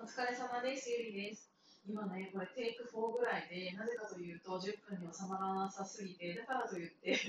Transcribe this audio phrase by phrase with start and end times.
[0.00, 0.88] お疲れ様です。
[0.88, 1.52] ゆりです。
[1.84, 7.20] 今ね、これテイク4ぐらいで、なぜかというと10分に収まらなさすぎて、だからといって、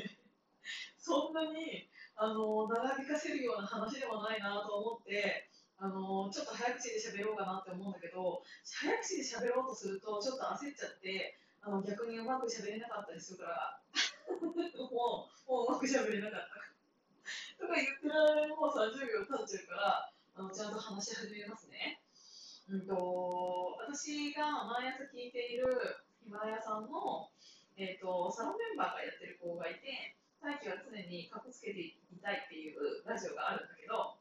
[0.96, 13.81] そんなにあの長引かせるような話でもないなと思って、あのちょっと早口で喋ろうかなって思うんだけど、早口で喋ろうとすると、ちょっと焦っちゃって、あの逆にうまく喋れなかったりするから、
[14.31, 16.55] もうもううまく喋れなかった。
[17.59, 21.99] とか言ってる間にもう30秒経っちゃうから、あのちゃんと話し始めますね。
[22.71, 25.67] うんと私が毎朝聞いている
[26.23, 27.27] ヒマラヤさんの、
[27.75, 34.15] えー、とサロンメンバーがやってる子がいて、大気は常にかっこつけていたいっていうラジオがあるんだけど、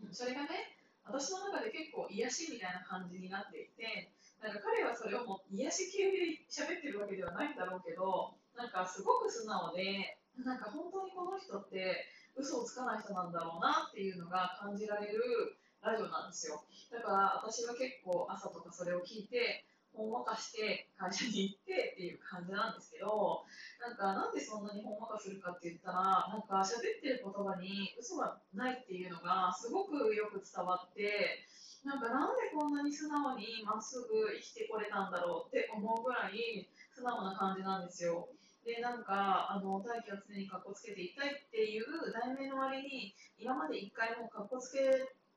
[0.00, 4.08] うんそれがね、私の中で結構癒しみたいな感じになっていて、
[4.40, 16.64] なんか彼はそれをもう癒し系で喋ってるわけではないんだろうけど、なんかすごく素直で、なんか本当にこの人って嘘をつかない人なんだろうなっていうのが感じられるラジオなんですよ。
[16.88, 23.44] だから私は結構朝とかそれを聞いて、ほんわかして会社に行ってっていう感じなんですけど、
[23.78, 31.44] なんかなんでそんなにほんわかするかって言ったら、なんか喋ってる言葉に嘘がないっていうのがすごくよく伝わって、
[31.84, 36.66] なんかなんでこんなに素直にまっすぐ生きてこれたんだろうって思うぐらい
[36.96, 38.26] 素直な感じなんですよ。
[38.64, 44.80] で、なんか、あの、大気を常にかっこつけていたいっていう題名の割に、今まで一回もかっこつけ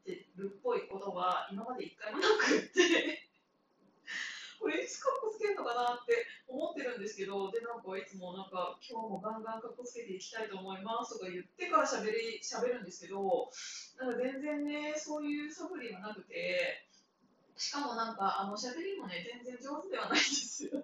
[0.07, 3.27] てるっぽいことは今まで一回もなくって、
[4.59, 13.51] これいつかっこつけるのかなって思ってるんですけど、で、なんかいつもなんか、今日もガンガンかっこつけていきたいと思いますとか言ってから喋り、喋るんですけど、
[13.99, 16.87] なんか全然ね、そういう素振りがなくて、
[17.57, 20.83] しかもなんか、あの、喋りもね、全然上手ではないんですよ。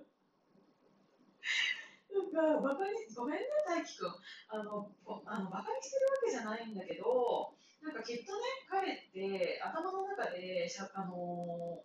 [2.33, 4.11] か、バカに、ごめんね、大輝くん。
[4.49, 4.91] あの、
[5.25, 11.83] あのバカにしてるわけじゃないんだけど、なんかきっとね、彼って頭の中でしゃ、あの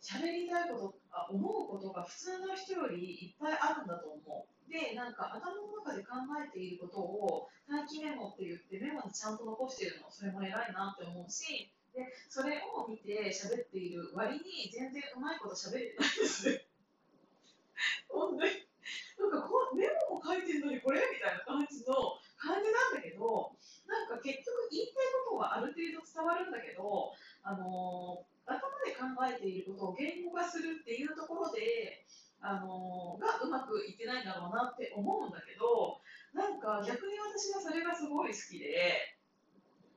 [0.00, 4.72] 喋りたいことあ、思うことが普通の人よりいっぱいあるんだと思う。
[4.72, 16.60] で、なんか頭の中で考えていることを待機メモって言ってメモにちゃんと残してるの、それも偉いなって思うし、で、それを見て喋っている割に全然うまいこと喋れてないですよ。
[18.08, 18.67] ほんで、
[19.28, 23.52] なんかこうメモも書いてるのにこれみたいな感じの感じなんだけど、
[23.84, 27.12] なんか結局言いたいことはある程度伝わるんだけど、
[27.44, 32.00] あのー頭で考えていることを言語化するっていうところで、
[32.40, 36.00] あのーがうまくいってないんだろうなって思うんだけど、
[36.32, 39.18] なんか逆に私はそれがすごい好きで、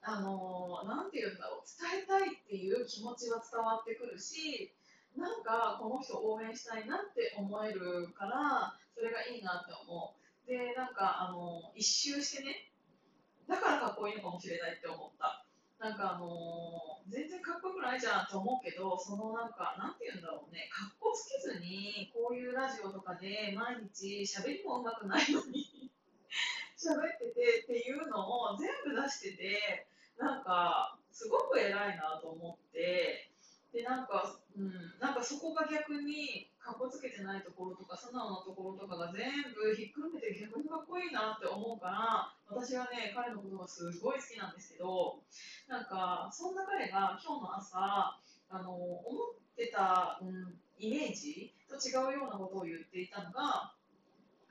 [0.03, 4.75] あのーて言うんだろう、伝えたいっていう気持ちは伝わってくるし、
[5.17, 10.47] なんかこの人応援したいなって思えるから、それがいいなって思う。
[10.47, 12.71] で、なんか、あの一周してね、
[13.47, 15.45] だからかっこいいのかもしれないって思った。
[15.79, 16.29] なんかあの
[17.09, 25.89] 全然かっこよくないじゃんと思うけど、そのなんか、なんて言うんだろうね、かっこつけずに、こういうラジオとかで毎日喋りもうまくないのに、
[26.77, 33.30] 喋っててっていうのを全部出してて、なんか、すごく偉いなと思って、
[33.73, 45.23] で、なんか、うん、なんかそこが逆に、かっこつけてないところとか、素直なところとかが全部ひっくるめて逆にかっこいいなって思うから、私はね、彼のことがすごい好きなんですけど、
[45.67, 53.73] なんか、そんな彼が今日の朝、あの、思ってた、うん、イメージと違うようなことを言っていたのが、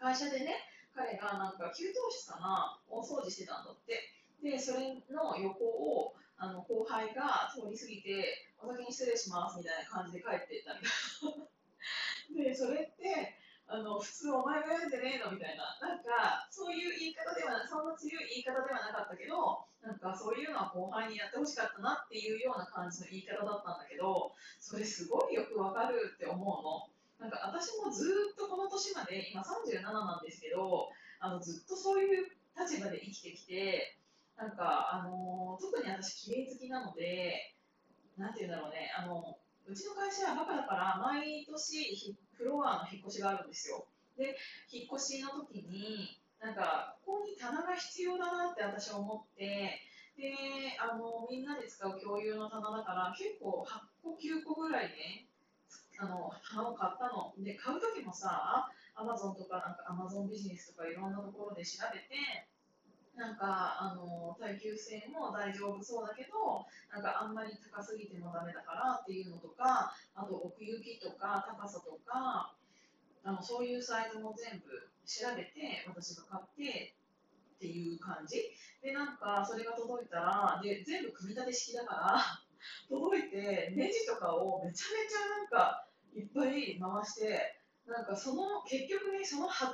[0.00, 0.56] 会社でね、
[0.94, 4.00] 彼がなんか給湯室かな、大掃除してたんだって。
[4.42, 12.48] で、それの横を、あの、後輩が通り過ぎて、お先に失礼しますみたいな感じで帰っていったみたいな。
[12.48, 13.36] で、それって、
[13.68, 15.76] あの、普通お前がやるんじゃねえのみたいな。
[15.84, 26.88] なんか、そういう言い方ではな、そんな強い言い方ではなかったけど、なんかそういうのは後輩にやってほしかったなっていうような感じの言い方だったんだけど、それすごいよくわかるって思うの。
[27.20, 30.88] なんか私もずっとこの年まで、今37なんですけど、
[31.20, 32.26] あのずっとそういう
[32.58, 33.99] 立場で生きてきて、
[34.40, 37.54] なんか、あの特に私、綺麗好きなので、
[38.16, 39.36] なんていうんだろうね、あの
[39.66, 43.84] うちの会社はバカだから、毎年フロアの引っ越しがあるんですよ。
[44.16, 44.34] で、
[44.72, 49.78] 引っ越しの時に、なんか、ここに棚が必要だなって私は思って、
[50.16, 50.32] で、
[50.80, 55.28] あの、みんなで使う共有の棚だから、結構8個、9個ぐらいね、
[55.98, 57.34] あの、棚を買ったの。
[57.38, 62.48] で、買う時もさ、アマゾンとか、なんかアマゾンビジネスとかいろんなところで調べて、
[63.20, 72.56] なんか、あの、耐久性も大丈夫そうだけど、なんかあんまり高すぎてもダメだからっていうのとか、あと奥行きとか高さとか、
[73.22, 74.72] あのそういうサイズも全部
[75.04, 76.94] 調べて、私が買って
[77.56, 78.40] っていう感じ。
[78.80, 82.16] で、なんかそれが届いたら、で全部組み立て式だから、
[82.88, 89.72] 届いて、ネジとかをめちゃめちゃなんかいっぱい回してなんかその結局ねその8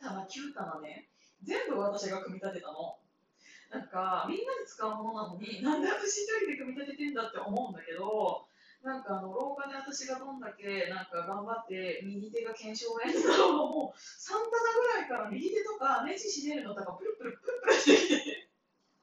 [0.00, 1.08] 棚9棚ね
[1.46, 2.98] 全部私が組み立てたの。
[3.70, 8.46] なんかみんなで使うものなのになんで私一人で組み立ててんだって思うんだけど
[8.82, 18.45] なんかあの廊下で私がどんだけなんか頑張って右手が腱鞘炎だろうもう3棚ぐらいから右手とかネジ締めるのとかプルプルプルプルしてきて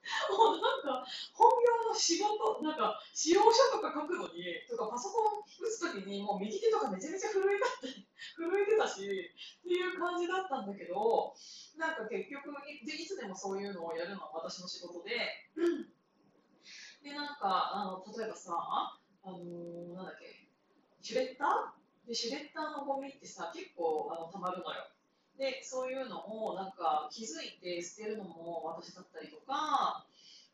[0.30, 7.88] もうなんか本業の仕事なんか使用書とか書くのにとかパソコン打つ時にもう右手とかめちゃめちゃ震えたって
[8.36, 11.34] 震えてたしっていう感じだったんだけど
[11.76, 15.10] なんか結局いつでもそういうのをやるのは私の仕事で
[17.02, 20.48] でなんかあの例えばさあのーなんだっけ
[21.00, 22.08] シュレッダー？
[22.08, 24.93] でシュレッダーのゴミってさ結構あのたまるのよ。
[25.38, 30.06] でそういうのをなんか気づいて捨てるのも私だったりとか、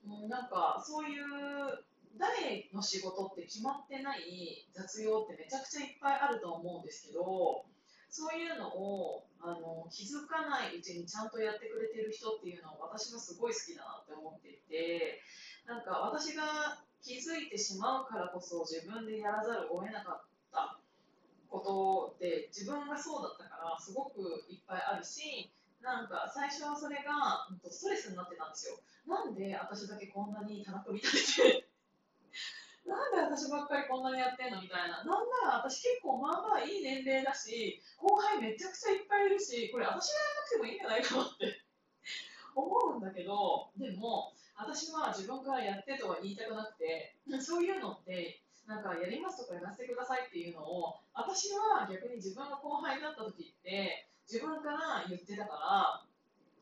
[0.06, 1.84] うん、なんかそういう
[2.18, 7.64] 誰の仕事って決まってない雑用ってめちゃくちゃいっぱいあると思うんですけど
[8.08, 15.20] そういうのをあの気づかないうちにちゃんとやってくれてる人っていうのは私はすごい好きだなって思っていて
[15.66, 20.22] なんか私が気づいてしまうからこそ自分でやらざるを得なかっ
[20.52, 20.76] た
[21.48, 25.52] ことで自分がそうだったからすごくいっぱいあるし
[25.82, 31.70] なんか最初はそれがストレスになってたんですよなんで私だけこんなに棚組み立てて
[32.86, 35.04] なんで私ばっかりこんなにやってんのみたいな。
[35.04, 41.62] なんなら私結構まあまあいい年齢だし、後輩めちゃくちゃいっぱいいるし、これ私がやらなくてもいいんじゃないかなって
[42.56, 56.04] 思うんだけど、でも私は自分からやってとは言いたくなくて、そういうのって、なんかやりますとかやらせてくださいっていうのを、私は逆に自分が後輩だった時って、自分から言ってたから、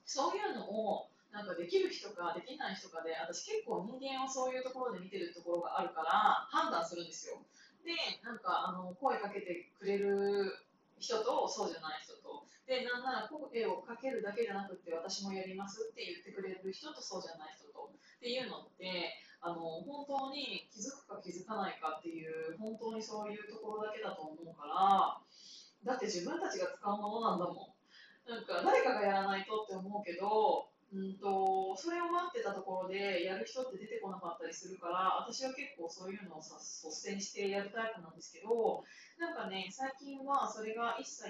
[0.05, 6.11] そういうのをなんかできる人かできない人かで、私結構人間をそういうところで見てるところがあるから
[6.51, 7.39] 判断するんですよ。
[7.85, 7.95] で、
[8.25, 10.51] なんかあの声かけてくれる
[10.99, 12.49] 人とそうじゃない人と。
[12.67, 17.93] で、なんなら声をかけるだけじゃなくて私もやりますって言ってくれる人とそうじゃない人と。
[17.93, 19.57] っていうのって、あの
[19.87, 28.31] 本当に気づくか気づかないかっていう、本当にそういうところだけだと思うから、だって自分たちが使うものなんだもん。
[28.31, 36.57] なんか誰かがやらないとって思うけど、うんとそれを待ってたところでやる人って出てこなかったりするから私は結構そういうのを率
[36.89, 38.85] 先してやるタイプなんですけど
[39.21, 41.29] なんかね最近はそれが一切、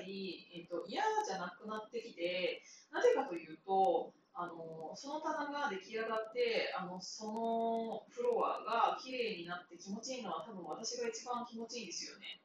[0.54, 2.62] えっと嫌じゃなくなってきて
[2.92, 12.38] なぜかというとあのその棚が出来上がってあのそのフロアが綺麗になって気持ちいいのは多分私が一番気持ちいいですよね。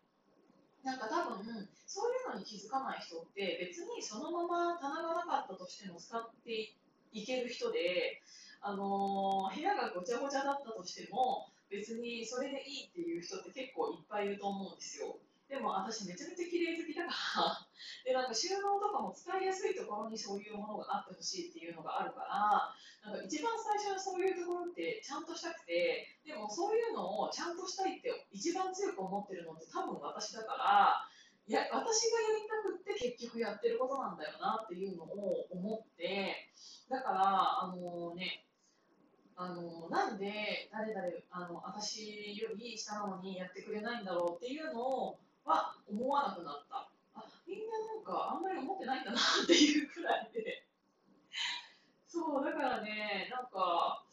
[0.82, 1.46] なんか多分
[1.86, 6.74] そういうのに気づかない人って別にそのまま棚がなかったとしても使って
[7.14, 8.20] いける人で、
[8.60, 15.16] あの部屋がごちゃごちゃだったとしても別にそれでいいっていう人って結構いっぱいいると思うんですよ。
[15.54, 17.62] でも私めちゃめちゃ綺麗好きだから
[18.02, 22.74] でなんか収納とかも使いやすいところにそういうものがあってほしいっていうのがあるから
[23.06, 31.06] なんか一番最初はそういうところってちゃんとしたくてでもそういうのをちゃんとしたいって一番強く思ってるのって多分私だから
[31.46, 36.50] いや私がやりたくって結局やってることなんだよなっていうのを思って
[36.90, 38.42] だからあのね
[39.38, 40.34] あのなんで
[40.74, 46.90] 誰々あの私より下なのにやってくれないんだろうっていうのをは思わなくなった。
[47.16, 50.66] あみんななんかあんまり思ってないんだなっていうくらいで。
[52.08, 54.06] そうだからねなんか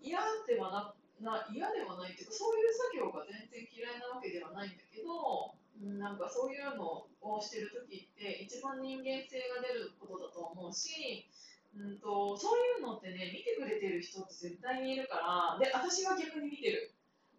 [0.00, 5.98] 嫌ではなな嫌ではないっていうかそういう作業が全然嫌いなわけではないんだけどうん。
[5.98, 11.26] なんかそういうのをしてる時って一番人間性が出ることだと思うし
[11.74, 16.94] うんとそういうのってね見てくれてる人って絶対にいるからで私は逆に見てる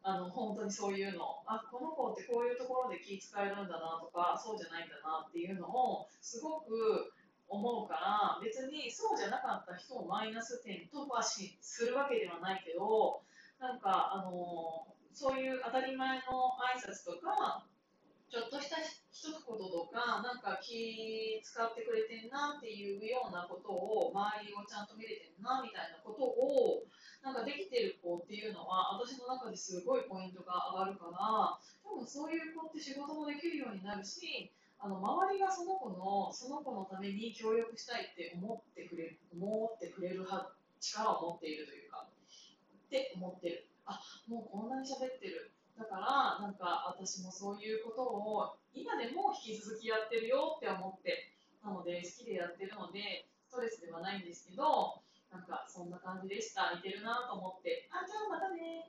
[0.05, 1.41] あの本当にそういうの。
[1.47, 7.11] あこの子ってこういうところで気使えるんだなとかそうじゃないんだなっていうのをすごく
[7.49, 13.21] 思うから別にそうじゃなかった人をマイナス点とはしするわけではないけど
[13.59, 17.65] なんかあのそういう当たり前の挨拶とか
[18.29, 26.83] ちょっとした一言とかなんか気使ってくれてんなっていうようなことを周りをちゃんと見れてんなみたいなことを
[27.25, 40.21] なんかできてる子っていうのは私の中ですごいポイントが上がるから多分そういう子って仕事もできるようになるしあの周りがその子のその子のために協力したいって思ってくれる思ってくれる
[40.79, 43.65] 力を持っているというかって思ってる。
[43.87, 45.49] あもうこんなに喋ってる。
[45.77, 51.33] だからなんか私もそういうことを今でも引き続きやってるよって思って
[51.65, 55.01] なので好きでやってるのでストレスではないんですけど
[55.35, 56.71] なんかそんな感じでした。
[56.79, 57.89] 似てるなと思って。
[57.91, 58.87] あじゃあまたね。